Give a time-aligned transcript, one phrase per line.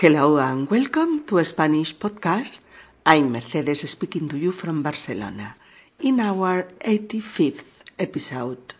[0.00, 2.60] Hello and welcome to Spanish podcast.
[3.04, 5.56] I'm Mercedes speaking to you from Barcelona
[5.98, 8.74] in our 85th episode.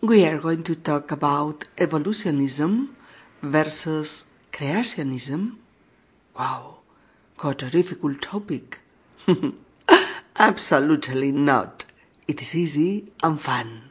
[0.00, 2.94] We are going to talk about evolutionism
[3.42, 5.56] versus creationism.
[6.38, 6.76] Wow,
[7.40, 8.78] what a difficult topic.
[10.38, 11.86] Absolutely not.
[12.28, 13.90] It is easy and fun.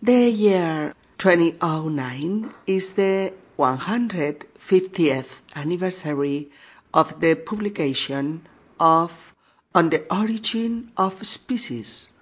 [0.00, 6.50] The year 2009 is the 150th anniversary
[6.94, 8.46] of the publication
[8.80, 9.34] of
[9.74, 12.12] On the Origin of Species,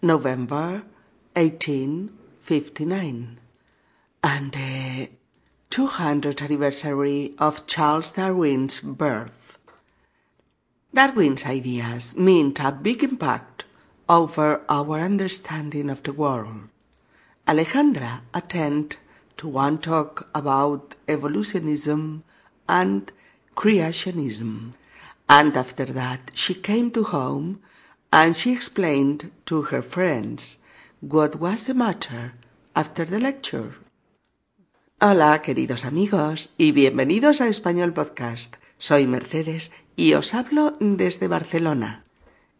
[0.00, 0.84] November
[1.34, 3.40] 1859,
[4.22, 5.10] and the
[5.70, 9.58] 200th anniversary of Charles Darwin's birth.
[10.94, 13.64] Darwin's ideas meant a big impact
[14.08, 16.68] over our understanding of the world.
[17.48, 18.98] Alejandra attended
[19.36, 22.24] to one talk about evolutionism
[22.68, 23.12] and
[23.54, 24.74] creationism.
[25.28, 27.60] And after that, she came to home
[28.12, 30.58] and she explained to her friends
[31.00, 32.34] what was the matter
[32.76, 33.76] after the lecture.
[35.00, 38.56] Hola, queridos amigos, y bienvenidos a Español Podcast.
[38.78, 42.04] Soy Mercedes y os hablo desde Barcelona.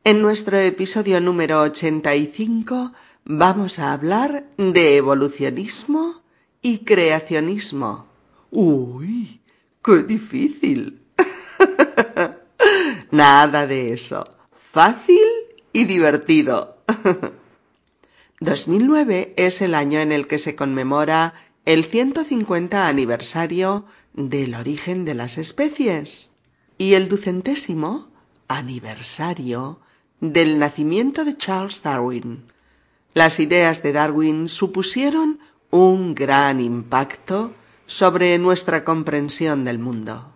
[0.05, 2.92] En nuestro episodio número 85
[3.25, 6.22] vamos a hablar de evolucionismo
[6.63, 8.07] y creacionismo.
[8.51, 9.41] Uy,
[9.85, 11.03] qué difícil.
[13.11, 14.25] Nada de eso.
[14.55, 15.27] Fácil
[15.73, 16.79] y divertido.
[18.41, 25.15] 2009 es el año en el que se conmemora el 150 aniversario del origen de
[25.15, 26.33] las especies
[26.79, 28.09] y el ducentésimo
[28.49, 29.81] aniversario
[30.21, 32.45] del nacimiento de Charles Darwin.
[33.15, 35.39] Las ideas de Darwin supusieron
[35.73, 37.55] un gran impacto
[37.87, 40.34] sobre nuestra comprensión del mundo.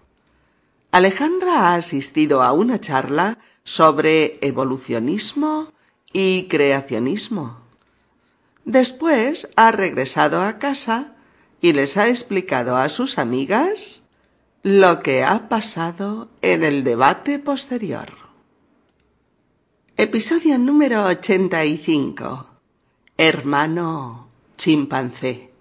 [0.93, 5.73] Alejandra ha asistido a una charla sobre evolucionismo
[6.11, 7.61] y creacionismo.
[8.65, 11.15] Después ha regresado a casa
[11.61, 14.03] y les ha explicado a sus amigas
[14.63, 18.09] lo que ha pasado en el debate posterior.
[19.99, 22.47] Episodio número 85.
[23.19, 24.26] Hermano
[24.57, 25.53] chimpancé.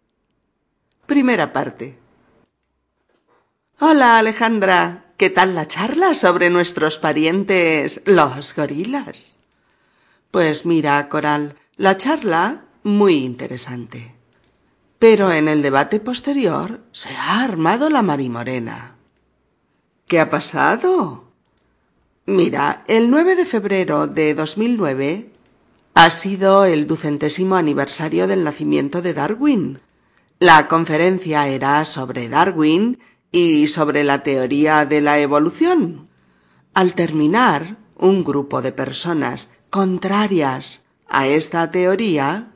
[1.05, 1.99] Primera parte.
[3.79, 9.35] Hola Alejandra, ¿qué tal la charla sobre nuestros parientes los gorilas?
[10.31, 14.15] Pues mira, Coral, la charla muy interesante.
[14.97, 18.95] Pero en el debate posterior se ha armado la marimorena.
[20.07, 21.25] ¿Qué ha pasado?
[22.25, 25.34] Mira, el 9 de febrero de 2009
[25.95, 29.79] ha sido el ducentésimo aniversario del nacimiento de Darwin.
[30.39, 32.99] La conferencia era sobre Darwin
[33.31, 36.09] y sobre la teoría de la evolución.
[36.73, 42.51] Al terminar, un grupo de personas contrarias a esta teoría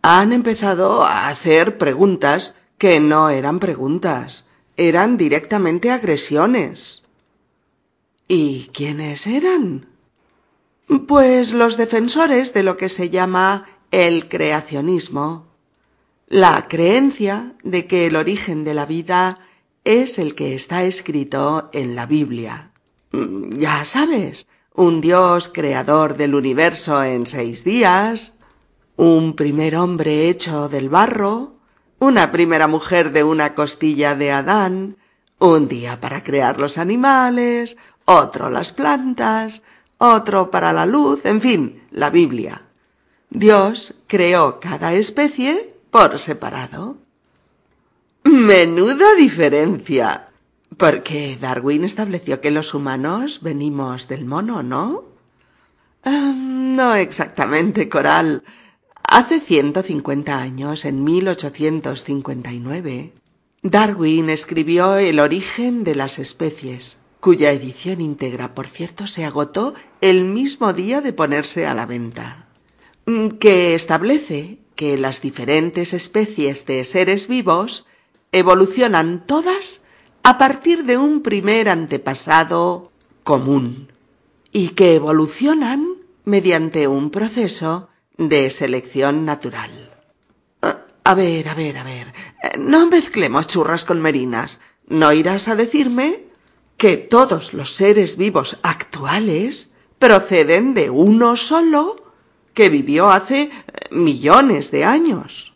[0.00, 4.46] han empezado a hacer preguntas que no eran preguntas,
[4.78, 7.02] eran directamente agresiones.
[8.26, 9.93] ¿Y quiénes eran?
[11.06, 15.46] Pues los defensores de lo que se llama el creacionismo,
[16.28, 19.38] la creencia de que el origen de la vida
[19.84, 22.72] es el que está escrito en la Biblia.
[23.12, 28.38] Mm, ya sabes, un Dios creador del universo en seis días,
[28.96, 31.54] un primer hombre hecho del barro,
[31.98, 34.96] una primera mujer de una costilla de Adán,
[35.38, 39.62] un día para crear los animales, otro las plantas,
[40.12, 42.62] otro para la luz, en fin, la Biblia.
[43.30, 46.98] Dios creó cada especie por separado.
[48.24, 50.28] Menuda diferencia.
[50.76, 55.04] Porque Darwin estableció que los humanos venimos del mono, ¿no?
[56.04, 58.44] Ah, no exactamente, Coral.
[59.02, 63.12] Hace 150 años, en 1859,
[63.62, 70.24] Darwin escribió El origen de las especies, cuya edición íntegra, por cierto, se agotó el
[70.24, 72.44] mismo día de ponerse a la venta,
[73.06, 77.86] mm, que establece que las diferentes especies de seres vivos
[78.30, 79.80] evolucionan todas
[80.22, 82.92] a partir de un primer antepasado
[83.22, 83.92] común
[84.52, 85.86] y que evolucionan
[86.24, 89.90] mediante un proceso de selección natural.
[90.60, 92.12] A ver, a ver, a ver.
[92.58, 94.58] No mezclemos churras con merinas.
[94.86, 96.24] ¿No irás a decirme
[96.76, 99.70] que todos los seres vivos actuales
[100.04, 101.96] proceden de uno solo
[102.52, 103.50] que vivió hace
[103.90, 105.54] millones de años?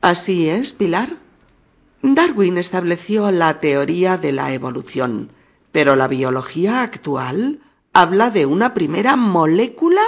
[0.00, 1.18] ¿Así es, Pilar?
[2.00, 5.30] Darwin estableció la teoría de la evolución,
[5.72, 7.60] pero la biología actual
[7.92, 10.00] habla de una primera molécula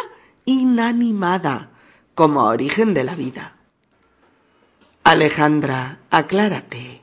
[0.47, 1.73] inanimada
[2.15, 3.57] como origen de la vida.
[5.05, 7.03] Alejandra, aclárate.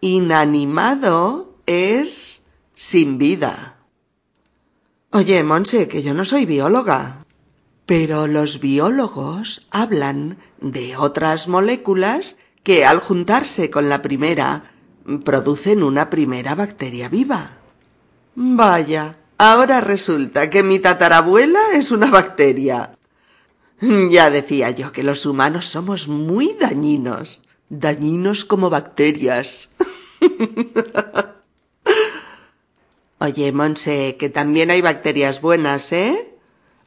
[0.00, 2.44] Inanimado es
[2.74, 3.75] sin vida.
[5.16, 7.24] Oye, Monse, que yo no soy bióloga.
[7.86, 14.74] Pero los biólogos hablan de otras moléculas que al juntarse con la primera
[15.24, 17.56] producen una primera bacteria viva.
[18.34, 22.92] Vaya, ahora resulta que mi tatarabuela es una bacteria.
[23.80, 27.40] Ya decía yo que los humanos somos muy dañinos,
[27.70, 29.70] dañinos como bacterias.
[33.18, 36.34] Oye, Monse, que también hay bacterias buenas, ¿eh?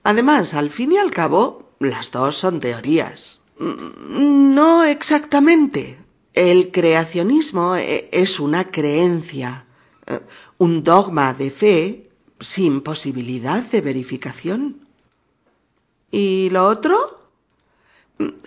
[0.03, 3.39] Además, al fin y al cabo, las dos son teorías.
[3.57, 5.97] Mm, no exactamente.
[6.33, 9.65] El creacionismo e, es una creencia,
[10.05, 10.19] eh,
[10.59, 12.09] un dogma de fe
[12.39, 14.87] sin posibilidad de verificación.
[16.11, 16.95] ¿Y lo otro?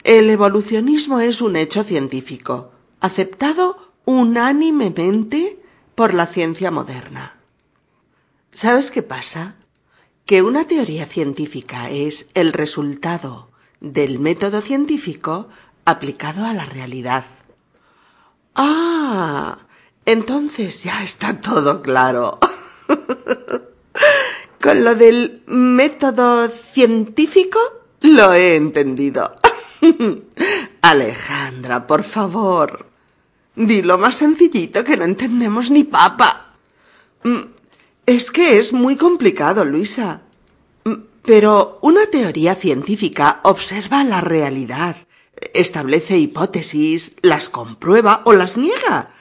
[0.04, 5.60] El evolucionismo es un hecho científico, aceptado unánimemente
[5.94, 7.41] por la ciencia moderna.
[8.54, 9.54] ¿Sabes qué pasa?
[10.26, 13.50] Que una teoría científica es el resultado
[13.80, 15.48] del método científico
[15.86, 17.24] aplicado a la realidad.
[18.54, 19.58] Ah,
[20.04, 22.38] entonces ya está todo claro.
[24.60, 27.58] Con lo del método científico
[28.00, 29.34] lo he entendido.
[30.82, 32.86] Alejandra, por favor.
[33.56, 36.54] Dilo más sencillito que no entendemos ni papa.
[38.12, 40.20] Es que es muy complicado, Luisa.
[40.84, 44.96] Mm, pero una teoría científica observa la realidad,
[45.54, 49.12] establece hipótesis, las comprueba o las niega,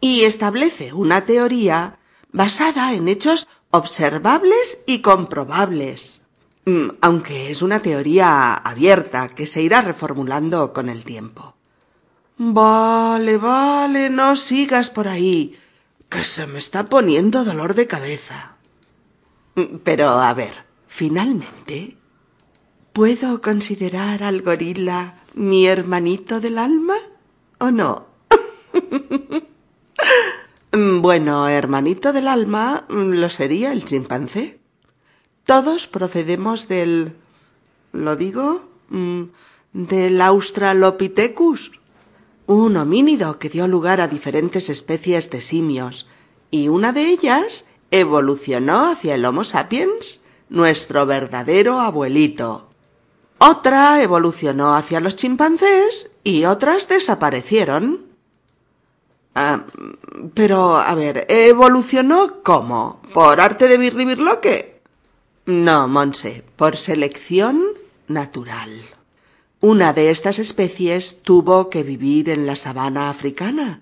[0.00, 2.00] y establece una teoría
[2.32, 6.26] basada en hechos observables y comprobables.
[6.64, 11.54] Mm, aunque es una teoría abierta que se irá reformulando con el tiempo.
[12.38, 15.56] Vale, vale, no sigas por ahí,
[16.08, 18.56] que se me está poniendo dolor de cabeza.
[19.54, 21.96] Mm, pero, a ver, finalmente,
[22.92, 26.96] ¿puedo considerar al gorila mi hermanito del alma
[27.58, 28.06] o no?
[30.78, 34.60] Bueno, hermanito del alma mm, lo sería el chimpancé.
[35.46, 37.16] Todos procedemos del...
[37.92, 38.68] ¿Lo digo?
[38.90, 39.22] Mm,
[39.72, 41.75] del Australopithecus,
[42.46, 46.06] un homínido que dio lugar a diferentes especies de simios,
[46.50, 52.68] y una de ellas evolucionó hacia el Homo sapiens, nuestro verdadero abuelito.
[53.38, 58.06] Otra evolucionó hacia los chimpancés y otras desaparecieron.
[59.34, 59.64] Ah,
[60.32, 63.02] pero, a ver, ¿evolucionó cómo?
[63.12, 64.80] ¿Por arte de birlibirloque?
[65.44, 67.62] No, Monse, por selección
[68.08, 68.95] natural.
[69.60, 73.80] Una de estas especies tuvo que vivir en la sabana africana,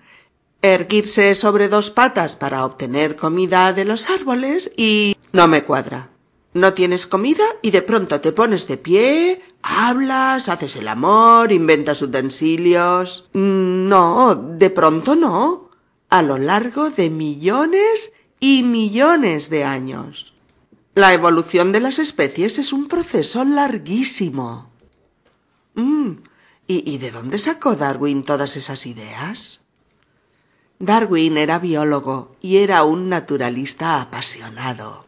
[0.61, 5.17] erguirse sobre dos patas para obtener comida de los árboles y...
[5.33, 6.09] no me cuadra.
[6.53, 12.01] No tienes comida y de pronto te pones de pie, hablas, haces el amor, inventas
[12.01, 13.27] utensilios.
[13.33, 15.69] No, de pronto no.
[16.07, 20.33] A lo largo de millones y millones de años.
[20.93, 24.69] La evolución de las especies es un proceso larguísimo.
[25.75, 26.11] Mm,
[26.67, 29.61] ¿y, ¿Y de dónde sacó Darwin todas esas ideas?
[30.79, 35.05] Darwin era biólogo y era un naturalista apasionado.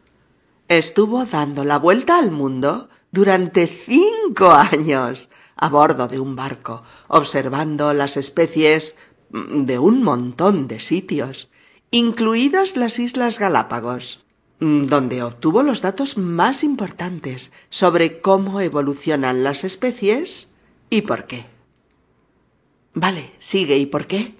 [0.69, 7.93] Estuvo dando la vuelta al mundo durante cinco años a bordo de un barco, observando
[7.93, 8.95] las especies
[9.29, 11.49] de un montón de sitios,
[11.91, 14.23] incluidas las Islas Galápagos,
[14.59, 20.49] donde obtuvo los datos más importantes sobre cómo evolucionan las especies
[20.89, 21.45] y por qué.
[22.93, 24.35] Vale, sigue, ¿y por qué?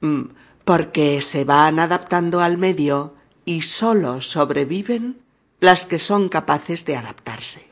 [0.00, 0.22] Mm,
[0.64, 3.14] porque se van adaptando al medio
[3.44, 5.20] y sólo sobreviven
[5.60, 7.66] las que son capaces de adaptarse.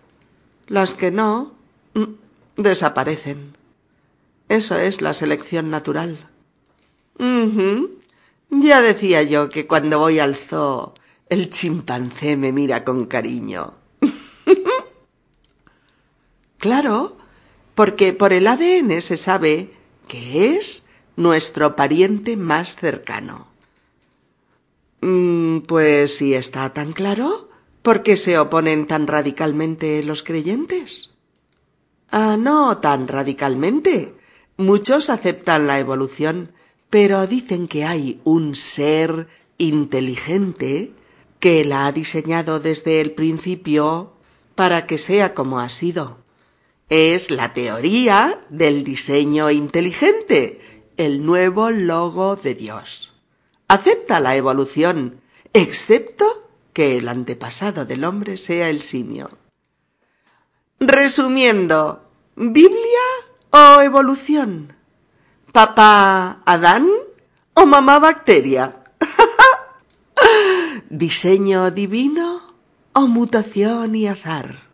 [0.67, 1.55] Las que no,
[1.95, 2.05] mm,
[2.57, 3.57] desaparecen.
[4.49, 6.31] Eso es la selección natural.
[8.51, 10.95] Ya decía yo que cuando voy al zoo,
[11.29, 13.75] el chimpancé me mira con cariño.
[16.59, 17.17] claro,
[17.81, 19.71] porque por el ADN se sabe
[20.07, 20.85] que es
[21.17, 23.49] nuestro pariente más cercano.
[25.01, 27.49] Mm, pues si está tan claro,
[27.81, 31.13] ¿Por qué se oponen tan radicalmente los creyentes?
[32.11, 34.15] Ah, no tan radicalmente.
[34.59, 36.53] Muchos aceptan la evolución,
[36.91, 40.93] pero dicen que hay un ser inteligente
[41.39, 44.13] que la ha diseñado desde el principio
[44.55, 46.19] para que sea como ha sido.
[46.91, 53.13] Es la teoría del diseño inteligente, el nuevo logo de Dios.
[53.69, 55.21] Acepta la evolución,
[55.53, 59.31] excepto que el antepasado del hombre sea el simio.
[60.81, 63.07] Resumiendo, ¿Biblia
[63.51, 64.75] o evolución?
[65.53, 66.89] ¿Papá Adán
[67.55, 68.83] o mamá Bacteria?
[70.91, 72.57] ¿Diseño divino
[72.95, 74.65] o mutación y azar?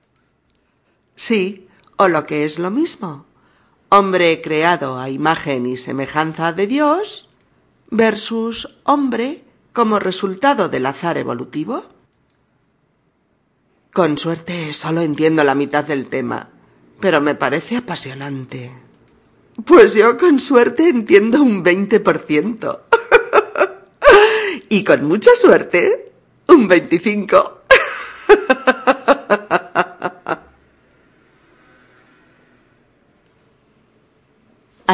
[1.14, 1.65] Sí,
[1.96, 3.26] o lo que es lo mismo,
[3.88, 7.28] hombre creado a imagen y semejanza de Dios
[7.90, 11.84] versus hombre como resultado del azar evolutivo.
[13.92, 16.50] Con suerte solo entiendo la mitad del tema,
[17.00, 18.72] pero me parece apasionante.
[19.64, 22.78] Pues yo con suerte entiendo un 20%.
[24.68, 26.12] y con mucha suerte,
[26.48, 27.52] un 25%.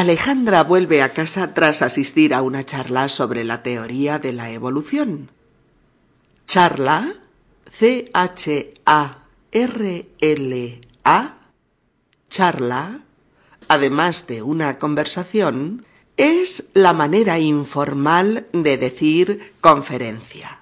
[0.03, 5.31] Alejandra vuelve a casa tras asistir a una charla sobre la teoría de la evolución.
[6.45, 7.21] Charla
[7.71, 8.13] C-H-A-R-L-A
[12.29, 12.99] charla,
[13.69, 15.85] además de una conversación,
[16.17, 20.59] es la manera informal de decir conferencia.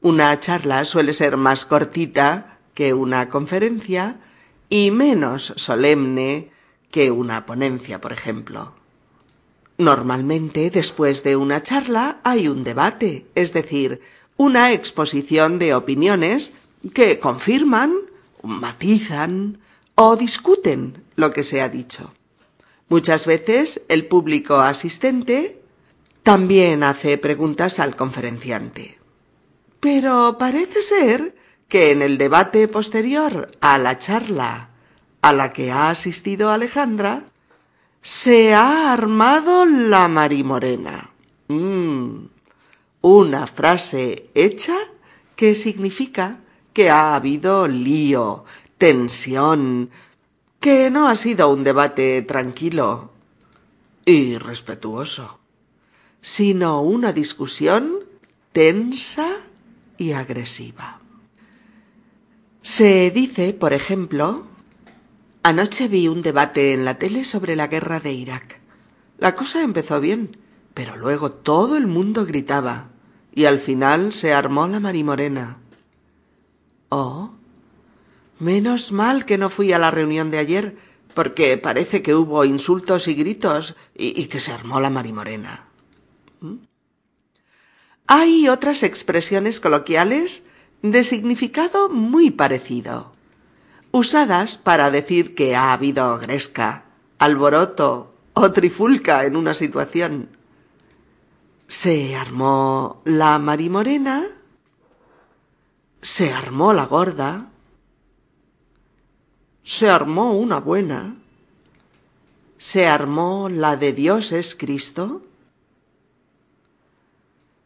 [0.00, 4.16] Una charla suele ser más cortita que una conferencia
[4.68, 6.50] y menos solemne
[6.94, 8.72] que una ponencia, por ejemplo.
[9.78, 14.00] Normalmente, después de una charla, hay un debate, es decir,
[14.36, 16.52] una exposición de opiniones
[16.94, 17.92] que confirman,
[18.44, 19.58] matizan
[19.96, 22.14] o discuten lo que se ha dicho.
[22.88, 25.60] Muchas veces el público asistente
[26.22, 29.00] también hace preguntas al conferenciante.
[29.80, 31.34] Pero parece ser
[31.66, 34.73] que en el debate posterior a la charla
[35.24, 37.24] a la que ha asistido Alejandra,
[38.02, 41.12] se ha armado la marimorena.
[41.48, 42.26] Mm,
[43.00, 44.76] una frase hecha
[45.34, 46.40] que significa
[46.74, 48.44] que ha habido lío,
[48.76, 49.88] tensión,
[50.60, 53.10] que no ha sido un debate tranquilo
[54.04, 55.38] y respetuoso,
[56.20, 58.00] sino una discusión
[58.52, 59.38] tensa
[59.96, 61.00] y agresiva.
[62.60, 64.52] Se dice, por ejemplo,
[65.44, 68.60] anoche vi un debate en la tele sobre la guerra de Irak.
[69.18, 70.38] La cosa empezó bien,
[70.72, 72.88] pero luego todo el mundo gritaba
[73.32, 75.58] y al final se armó la marimorena.
[76.88, 77.34] Oh,
[78.38, 80.76] menos mal que no fui a la reunión de ayer,
[81.12, 85.66] porque parece que hubo insultos y gritos y, que se armó la marimorena.
[86.40, 86.54] ¿Mm?
[88.06, 90.44] Hay otras expresiones coloquiales
[90.80, 93.13] de significado muy parecido,
[93.94, 96.86] usadas para decir que ha habido gresca,
[97.18, 100.30] alboroto o trifulca en una situación.
[101.68, 104.26] Se armó la marimorena,
[106.02, 107.52] se armó la gorda,
[109.62, 111.14] se armó una buena,
[112.58, 115.22] se armó la de Dios es Cristo,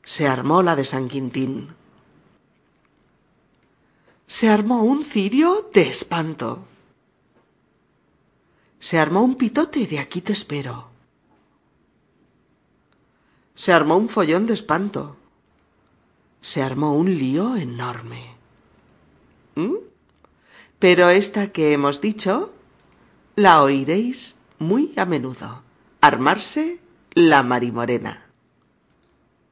[0.05, 1.75] se armó la de San Quintín,
[4.29, 6.65] se armó un cirio de espanto,
[8.79, 10.89] se armó un pitote de aquí te espero,
[13.59, 15.17] se armó un follón de espanto.
[16.41, 18.37] Se armó un lío enorme.
[19.57, 19.75] ¿Mm?
[20.79, 22.55] Pero esta que hemos dicho,
[23.35, 25.65] la oiréis muy a menudo.
[26.01, 26.79] Armarse
[27.15, 28.31] la marimorena.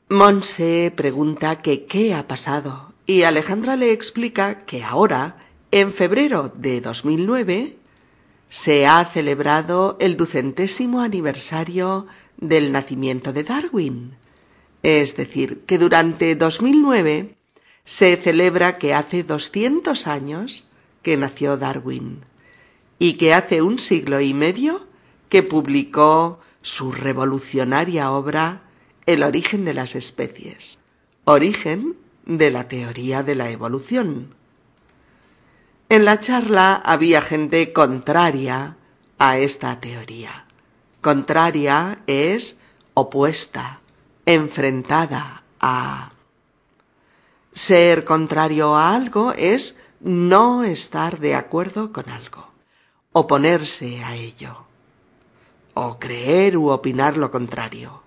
[0.08, 5.36] Monse pregunta que qué ha pasado y Alejandra le explica que ahora,
[5.70, 7.76] en febrero de 2009,
[8.48, 14.16] se ha celebrado el ducentésimo aniversario del nacimiento de Darwin.
[14.82, 17.36] Es decir, que durante 2009
[17.84, 20.66] se celebra que hace 200 años
[21.02, 22.24] que nació Darwin
[22.98, 24.86] y que hace un siglo y medio
[25.28, 28.62] que publicó su revolucionaria obra
[29.06, 30.78] El origen de las especies,
[31.24, 34.34] origen de la teoría de la evolución.
[35.88, 38.76] En la charla había gente contraria
[39.18, 40.46] a esta teoría.
[41.00, 42.58] Contraria es
[42.94, 43.80] opuesta,
[44.26, 46.10] enfrentada a.
[47.52, 52.50] Ser contrario a algo es no estar de acuerdo con algo,
[53.12, 54.66] oponerse a ello,
[55.72, 58.05] o creer u opinar lo contrario.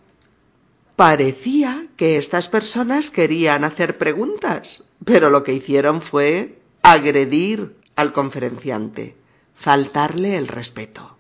[1.00, 9.16] Parecía que estas personas querían hacer preguntas, pero lo que hicieron fue agredir al conferenciante,
[9.56, 11.16] faltarle el respeto.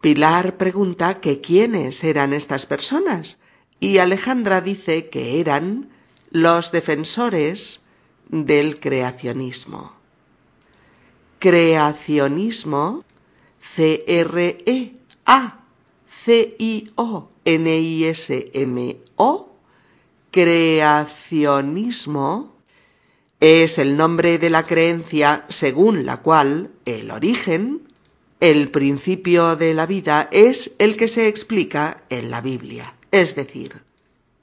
[0.00, 3.38] Pilar pregunta que quiénes eran estas personas
[3.78, 5.90] y Alejandra dice que eran
[6.30, 7.82] los defensores
[8.28, 9.92] del creacionismo.
[11.38, 13.04] Creacionismo,
[17.44, 19.48] C-R-E-A-C-I-O-N-I-S-M-O,
[20.30, 22.56] creacionismo,
[23.40, 27.88] es el nombre de la creencia según la cual el origen,
[28.40, 32.94] el principio de la vida, es el que se explica en la Biblia.
[33.10, 33.82] Es decir,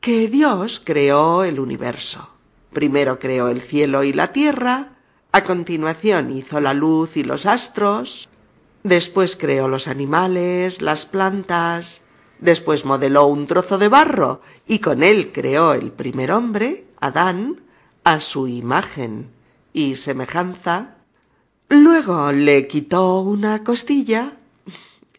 [0.01, 2.29] que Dios creó el universo.
[2.73, 4.97] Primero creó el cielo y la tierra,
[5.31, 8.29] a continuación hizo la luz y los astros,
[8.83, 12.01] después creó los animales, las plantas,
[12.39, 17.61] después modeló un trozo de barro y con él creó el primer hombre, Adán,
[18.03, 19.31] a su imagen
[19.73, 20.95] y semejanza,
[21.69, 24.37] luego le quitó una costilla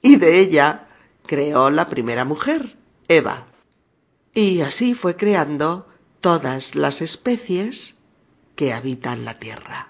[0.02, 0.88] y de ella
[1.26, 2.76] creó la primera mujer,
[3.08, 3.46] Eva.
[4.34, 5.88] Y así fue creando
[6.20, 7.96] todas las especies
[8.54, 9.88] que habitan la tierra.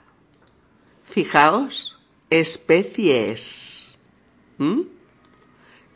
[1.04, 1.96] Fijaos,
[2.30, 3.98] especies.
[4.58, 4.82] ¿Mm?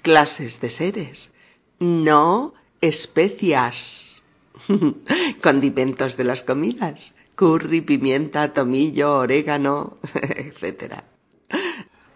[0.04, 1.32] Clases de seres,
[1.78, 4.22] no especias.
[5.42, 11.04] condimentos de las comidas, curry, pimienta, tomillo, orégano, etc.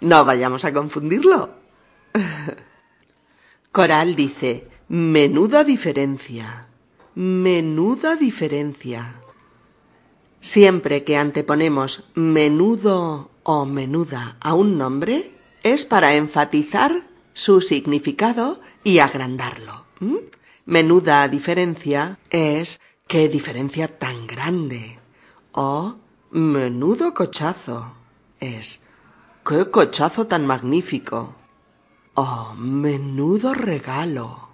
[0.03, 1.55] No vayamos a confundirlo.
[3.73, 6.69] Coral dice, menuda diferencia,
[7.15, 9.15] menuda diferencia.
[10.43, 17.08] Siempre que anteponemos menudo o menuda a un nombre, es para enfatizar
[17.39, 19.85] su significado y agrandarlo.
[20.67, 24.99] Menuda diferencia es qué diferencia tan grande.
[25.53, 25.99] O
[26.33, 27.95] menudo cochazo
[28.41, 28.83] es
[29.47, 31.37] qué cochazo tan magnífico.
[32.15, 34.49] O menudo regalo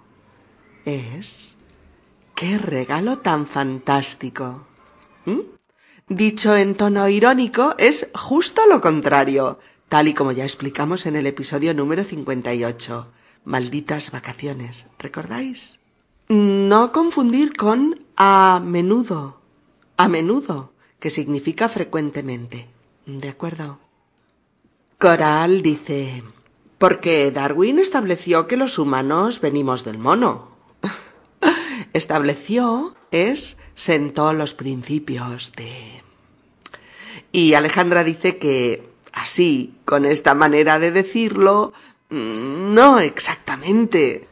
[0.85, 1.55] es
[2.35, 4.67] qué regalo tan fantástico.
[5.25, 5.39] ¿Mm?
[6.07, 9.57] Dicho en tono irónico es justo lo contrario,
[9.89, 13.11] tal y como ya explicamos en el episodio número 58.
[13.43, 15.79] Malditas vacaciones, ¿recordáis?
[16.29, 19.41] No confundir con a menudo,
[19.97, 22.67] a menudo, que significa frecuentemente.
[23.05, 23.79] ¿De acuerdo?
[24.97, 26.23] Coral dice,
[26.79, 30.55] porque Darwin estableció que los humanos venimos del mono.
[31.93, 36.03] estableció es sentó los principios de...
[37.31, 41.73] Y Alejandra dice que así, con esta manera de decirlo,
[42.09, 44.27] mm, no exactamente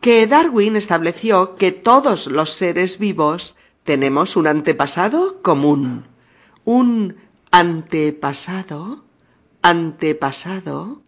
[0.00, 6.06] que Darwin estableció que todos los seres vivos tenemos un antepasado común.
[6.64, 7.16] Un
[7.52, 9.04] antepasado,
[9.62, 11.02] antepasado,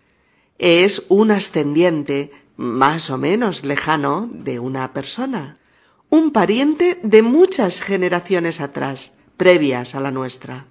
[0.58, 5.58] es un ascendiente más o menos lejano de una persona,
[6.08, 10.68] un pariente de muchas generaciones atrás, previas a la nuestra.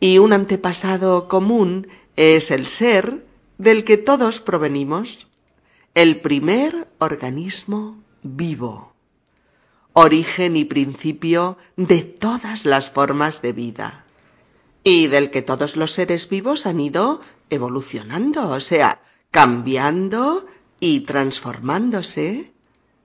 [0.00, 3.26] Y un antepasado común es el ser
[3.58, 5.26] del que todos provenimos
[5.94, 8.92] el primer organismo vivo,
[9.94, 14.04] origen y principio de todas las formas de vida,
[14.84, 20.46] y del que todos los seres vivos han ido evolucionando, o sea, cambiando
[20.80, 22.52] y transformándose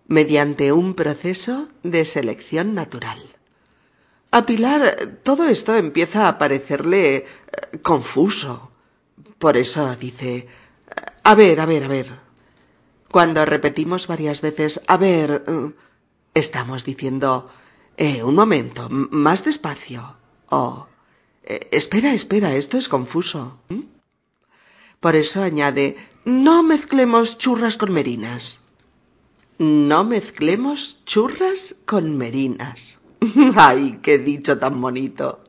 [0.07, 3.37] mediante un proceso de selección natural.
[4.33, 7.25] A Pilar todo esto empieza a parecerle eh,
[7.81, 8.71] confuso.
[9.37, 10.47] Por eso dice
[11.23, 12.19] A ver, a ver, a ver.
[13.11, 15.73] Cuando repetimos varias veces, a ver, mm,
[16.33, 17.51] estamos diciendo,
[17.97, 20.15] eh, un momento, más despacio.
[20.49, 20.87] O,
[21.43, 23.59] eh, espera, espera, esto es confuso.
[25.01, 28.61] Por eso añade, no mezclemos churras con merinas.
[29.57, 33.00] No mezclemos churras con merinas.
[33.55, 35.41] ¡Ay, qué dicho tan bonito!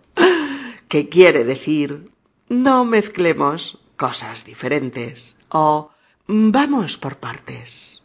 [0.88, 2.12] ¿Qué quiere decir?
[2.48, 5.36] No mezclemos cosas diferentes.
[5.48, 5.92] O
[6.28, 8.02] Vamos por partes.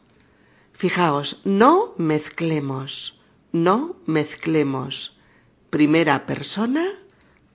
[0.74, 5.16] Fijaos, no mezclemos, no mezclemos
[5.70, 6.86] primera persona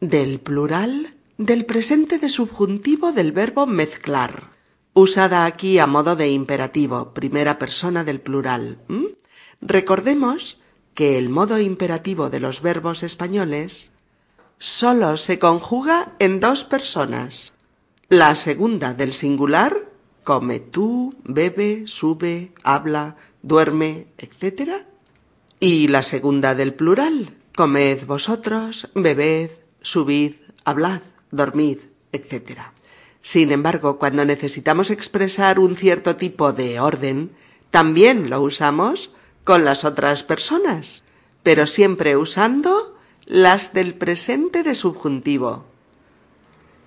[0.01, 4.51] del plural del presente de subjuntivo del verbo mezclar,
[4.94, 8.79] usada aquí a modo de imperativo, primera persona del plural.
[9.61, 10.62] Recordemos
[10.94, 13.92] que el modo imperativo de los verbos españoles
[14.59, 17.55] sólo se conjuga en dos personas,
[18.09, 19.90] la segunda del singular
[20.24, 24.85] come tú, bebe, sube, habla, duerme, etc.
[25.59, 29.50] Y la segunda del plural, comed vosotros, bebed,
[29.81, 31.00] subid, hablad,
[31.31, 31.78] dormid,
[32.12, 32.61] etc.
[33.20, 37.33] Sin embargo, cuando necesitamos expresar un cierto tipo de orden,
[37.70, 39.11] también lo usamos
[39.44, 41.02] con las otras personas,
[41.42, 45.64] pero siempre usando las del presente de subjuntivo.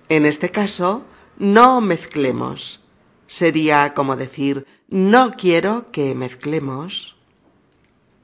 [0.08, 1.04] En este caso,
[1.38, 2.80] no mezclemos.
[3.26, 7.16] Sería como decir no quiero que mezclemos.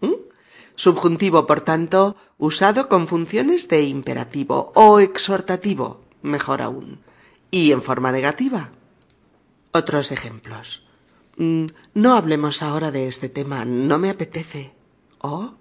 [0.00, 0.14] ¿Mm?
[0.76, 7.00] Subjuntivo, por tanto, usado con funciones de imperativo o exhortativo, mejor aún,
[7.50, 8.70] y en forma negativa.
[9.72, 10.86] Otros ejemplos.
[11.42, 14.76] Mm, no hablemos ahora de este tema, no me apetece.
[15.18, 15.55] Oh,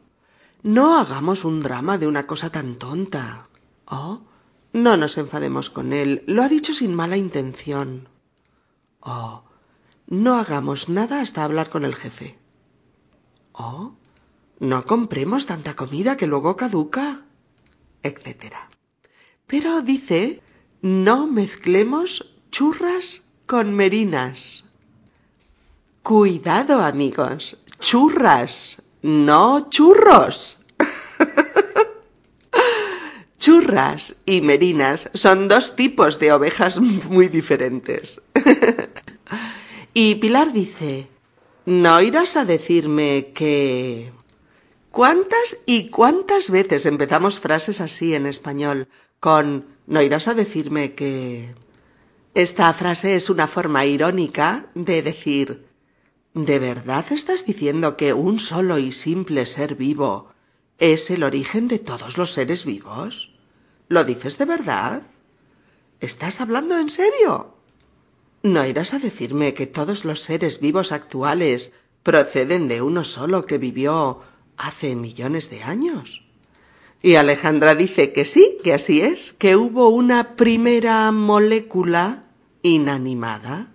[0.62, 3.48] no hagamos un drama de una cosa tan tonta.
[3.88, 4.22] Oh,
[4.74, 8.10] no nos enfademos con él, lo ha dicho sin mala intención.
[9.00, 9.44] Oh,
[10.06, 12.38] no hagamos nada hasta hablar con el jefe.
[13.52, 13.96] Oh,
[14.60, 17.26] no compremos tanta comida que luego caduca,
[18.04, 18.54] etc.
[19.48, 20.44] Pero dice,
[20.84, 24.70] no mezclemos churras con merinas.
[26.04, 27.60] Cuidado, amigos.
[27.80, 30.58] Churras, no churros.
[33.38, 38.20] Churras y merinas son dos tipos de ovejas muy diferentes.
[39.94, 41.08] y Pilar dice,
[41.66, 44.12] ¿no irás a decirme que...
[44.90, 48.88] ¿Cuántas y cuántas veces empezamos frases así en español
[49.20, 51.54] con ¿no irás a decirme que...
[52.34, 55.70] Esta frase es una forma irónica de decir
[56.34, 60.32] ¿De verdad estás diciendo que un solo y simple ser vivo
[60.78, 63.34] es el origen de todos los seres vivos?
[63.89, 65.04] ¿Lo dices de verdad?
[66.00, 67.58] ¿Estás hablando en serio?
[68.44, 73.58] ¿No irás a decirme que todos los seres vivos actuales proceden de uno solo que
[73.58, 74.22] vivió
[74.56, 76.24] hace millones de años?
[77.02, 82.24] Y Alejandra dice que sí, que así es, que hubo una primera molécula
[82.62, 83.74] inanimada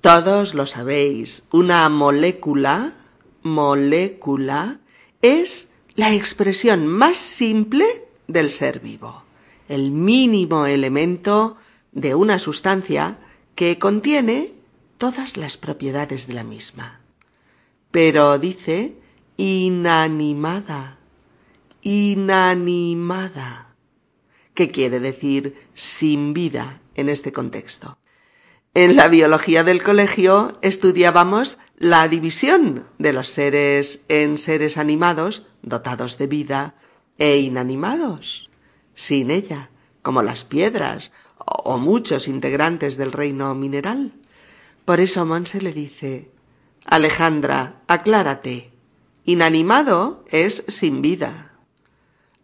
[0.00, 2.94] todos lo sabéis, una molécula,
[3.42, 4.80] molécula,
[5.22, 7.84] es la expresión más simple
[8.28, 9.24] del ser vivo,
[9.68, 11.56] el mínimo elemento
[11.92, 13.18] de una sustancia
[13.54, 14.54] que contiene
[14.98, 17.00] todas las propiedades de la misma.
[17.90, 18.96] Pero dice
[19.36, 20.98] inanimada,
[21.82, 23.74] inanimada,
[24.54, 27.98] que quiere decir sin vida en este contexto.
[28.80, 36.16] En la biología del colegio estudiábamos la división de los seres en seres animados, dotados
[36.16, 36.74] de vida,
[37.18, 38.48] e inanimados,
[38.94, 39.70] sin ella,
[40.02, 44.12] como las piedras o muchos integrantes del reino mineral.
[44.84, 46.30] Por eso Monse le dice,
[46.84, 48.70] Alejandra, aclárate.
[49.24, 51.50] Inanimado es sin vida.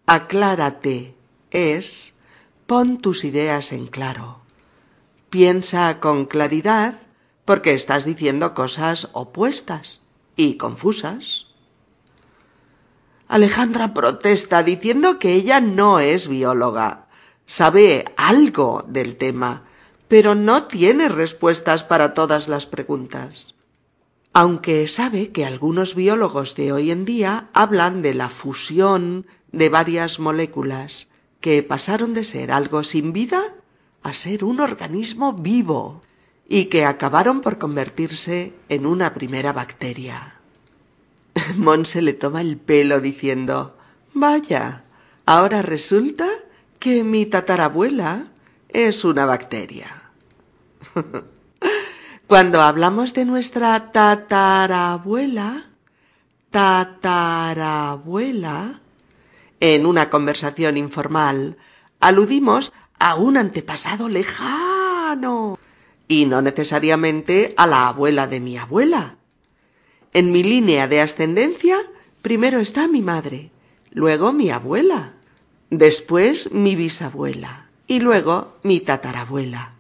[0.05, 1.15] Aclárate
[1.53, 2.17] es
[2.67, 4.44] pon tus ideas en claro.
[5.35, 6.95] Piensa con claridad
[7.45, 10.01] porque estás diciendo cosas opuestas
[10.37, 11.47] y confusas.
[13.27, 17.09] Alejandra protesta diciendo que ella no es bióloga,
[17.47, 19.65] sabe algo del tema,
[20.07, 23.57] pero no tiene respuestas para todas las preguntas.
[24.33, 30.21] Aunque sabe que algunos biólogos de hoy en día hablan de la fusión de varias
[30.21, 31.09] moléculas
[31.41, 33.54] que pasaron de ser algo sin vida
[34.05, 36.03] a ser un organismo vivo
[36.47, 40.35] y que acabaron por convertirse en una primera bacteria.
[41.57, 43.77] Monse le toma el pelo diciendo
[44.13, 44.83] Vaya,
[45.27, 46.29] ahora resulta
[46.79, 48.29] que mi tatarabuela
[48.69, 50.03] es una bacteria.
[52.27, 55.71] Cuando hablamos de nuestra tatarabuela,
[56.51, 57.21] tatarabuela,
[59.61, 61.57] en una conversación informal,
[62.01, 65.59] aludimos a un antepasado lejano
[66.09, 69.17] y no necesariamente a la abuela de mi abuela.
[70.15, 71.77] En mi línea de ascendencia
[72.23, 73.51] primero está mi madre,
[73.91, 75.13] luego mi abuela,
[75.69, 79.75] después mi bisabuela y luego mi tatarabuela.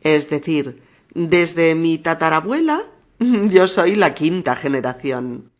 [0.00, 2.80] Es decir, desde mi tatarabuela
[3.18, 5.50] yo soy la quinta generación.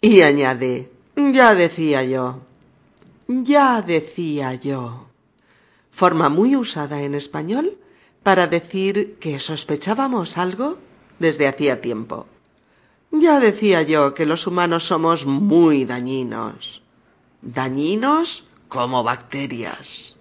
[0.00, 2.38] Y añade, ya decía yo,
[3.26, 5.08] ya decía yo
[5.92, 7.78] forma muy usada en español
[8.24, 10.78] para decir que sospechábamos algo
[11.20, 12.26] desde hacía tiempo.
[13.12, 16.82] Ya decía yo que los humanos somos muy dañinos.
[17.42, 20.16] Dañinos como bacterias.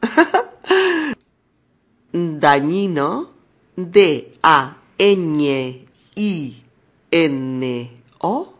[2.12, 3.30] Dañino,
[3.76, 4.72] D-A-Ñ-I-N-O,
[7.12, 8.54] N-O,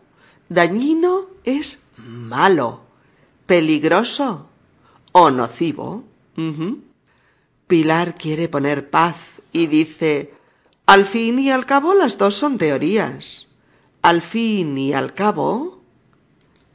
[0.47, 2.81] dañino es malo,
[3.47, 4.47] peligroso
[5.11, 6.03] o nocivo.
[7.67, 10.33] Pilar quiere poner paz y dice,
[10.85, 13.47] al fin y al cabo las dos son teorías.
[14.01, 15.81] Al fin y al cabo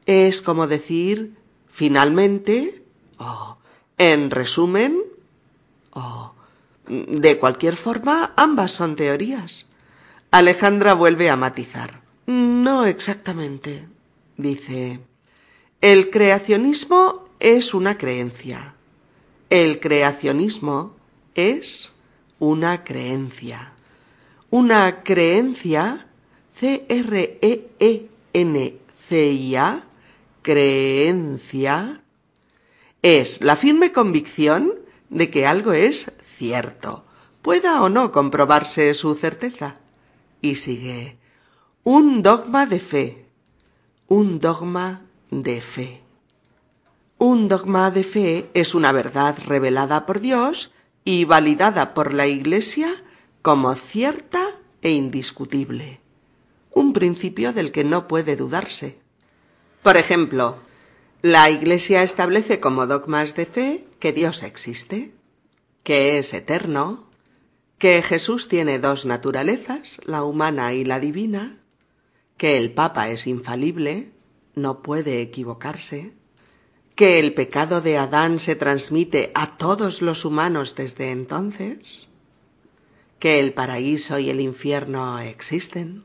[0.06, 1.34] es como decir
[1.68, 2.82] finalmente
[3.18, 3.58] o
[3.98, 5.02] en resumen
[5.92, 6.32] o
[6.88, 9.66] de cualquier forma ambas son teorías.
[10.30, 12.02] Alejandra vuelve a matizar.
[12.26, 13.88] No exactamente,
[14.36, 15.00] dice.
[15.80, 18.74] El creacionismo es una creencia.
[19.50, 20.94] El creacionismo
[21.34, 21.90] es
[22.38, 23.72] una creencia.
[24.50, 26.06] Una creencia,
[26.54, 27.44] C-R-E-E-N-C-I-A,
[30.42, 32.02] creencia,
[33.00, 34.74] es la firme convicción
[35.08, 37.04] de que algo es cierto,
[37.40, 39.76] pueda o no comprobarse su certeza.
[40.42, 41.16] Y sigue,
[41.84, 43.24] un dogma de fe,
[44.08, 46.07] un dogma de fe.
[47.20, 50.70] Un dogma de fe es una verdad revelada por Dios
[51.04, 52.94] y validada por la Iglesia
[53.42, 56.00] como cierta e indiscutible,
[56.70, 59.00] un principio del que no puede dudarse.
[59.82, 60.58] Por ejemplo,
[61.20, 65.12] la Iglesia establece como dogmas de fe que Dios existe,
[65.82, 67.08] que es eterno,
[67.78, 71.58] que Jesús tiene dos naturalezas, la humana y la divina,
[72.36, 74.12] que el Papa es infalible,
[74.54, 76.17] no puede equivocarse,
[76.98, 82.08] que el pecado de Adán se transmite a todos los humanos desde entonces,
[83.20, 86.02] que el paraíso y el infierno existen,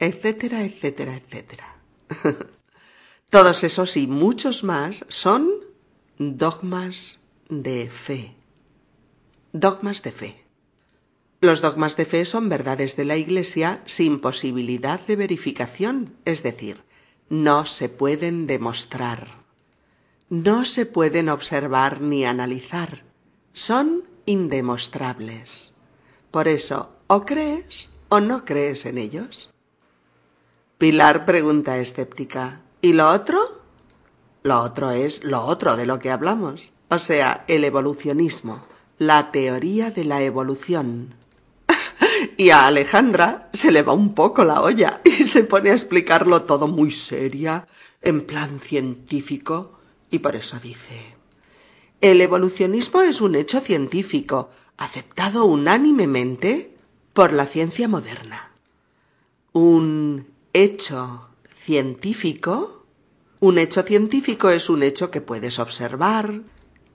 [0.00, 1.76] etcétera, etcétera, etcétera.
[3.30, 5.48] Todos esos y muchos más son
[6.18, 8.34] dogmas de fe.
[9.52, 10.44] Dogmas de fe.
[11.40, 16.82] Los dogmas de fe son verdades de la Iglesia sin posibilidad de verificación, es decir,
[17.28, 19.39] no se pueden demostrar.
[20.30, 23.02] No se pueden observar ni analizar.
[23.52, 25.72] Son indemostrables.
[26.30, 29.50] Por eso, o crees o no crees en ellos.
[30.78, 32.60] Pilar pregunta escéptica.
[32.80, 33.40] ¿Y lo otro?
[34.44, 38.64] Lo otro es lo otro de lo que hablamos, o sea, el evolucionismo,
[38.98, 41.16] la teoría de la evolución.
[42.36, 46.42] y a Alejandra se le va un poco la olla y se pone a explicarlo
[46.42, 47.66] todo muy seria,
[48.00, 49.79] en plan científico,
[50.10, 51.14] y por eso dice
[52.00, 56.74] El evolucionismo es un hecho científico, aceptado unánimemente
[57.12, 58.52] por la ciencia moderna.
[59.52, 62.86] Un hecho científico.
[63.40, 66.42] Un hecho científico es un hecho que puedes observar,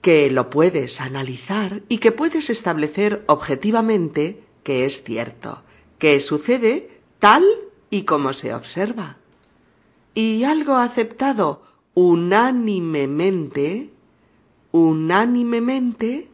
[0.00, 5.62] que lo puedes analizar y que puedes establecer objetivamente que es cierto,
[5.98, 7.44] que sucede tal
[7.90, 9.16] y como se observa.
[10.14, 11.62] Y algo aceptado
[11.96, 13.90] unánimemente,
[14.70, 16.28] unánimemente,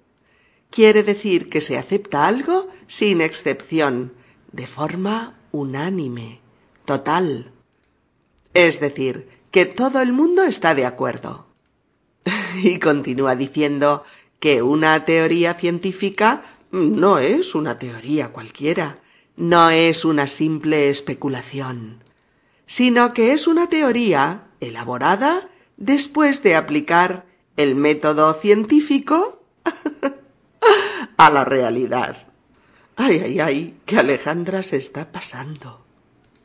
[0.70, 4.12] quiere decir que se acepta algo sin excepción,
[4.50, 6.40] de forma unánime,
[6.84, 7.52] total.
[8.54, 11.46] Es decir, que todo el mundo está de acuerdo.
[12.64, 14.02] y continúa diciendo
[14.40, 18.98] que una teoría científica no es una teoría cualquiera,
[19.36, 22.02] no es una simple especulación,
[22.66, 25.48] sino que es una teoría elaborada
[25.82, 29.42] después de aplicar el método científico
[31.16, 32.28] a la realidad.
[32.94, 35.84] Ay, ay, ay, que Alejandra se está pasando.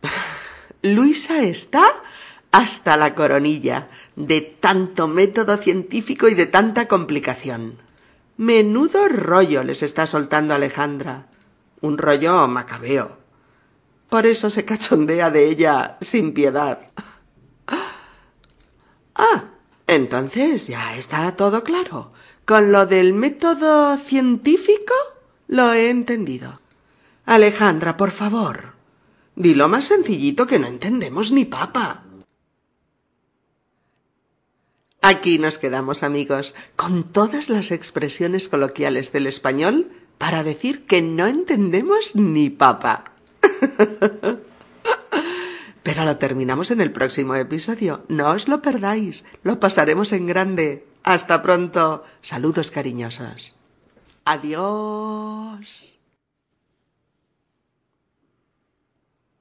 [0.82, 1.86] Luisa está
[2.52, 7.78] hasta la coronilla de tanto método científico y de tanta complicación.
[8.38, 11.28] Menudo rollo les está soltando Alejandra.
[11.82, 13.18] Un rollo macabeo.
[14.10, 16.80] Por eso se cachondea de ella sin piedad.
[19.18, 19.46] Ah,
[19.88, 22.12] entonces ya está todo claro.
[22.46, 24.94] Con lo del método científico
[25.48, 26.62] lo he entendido.
[27.26, 28.74] Alejandra, por favor,
[29.36, 32.04] dilo más sencillito que no entendemos ni papa.
[35.02, 41.28] Aquí nos quedamos amigos, con todas las expresiones coloquiales del español para decir que no
[41.28, 43.12] entendemos ni papa.
[45.88, 48.04] Pero lo terminamos en el próximo episodio.
[48.10, 49.24] No os lo perdáis.
[49.44, 50.86] Lo pasaremos en grande.
[51.02, 52.04] Hasta pronto.
[52.20, 53.56] Saludos cariñosos.
[54.26, 55.97] Adiós.